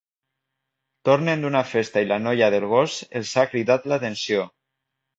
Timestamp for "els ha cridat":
3.23-3.89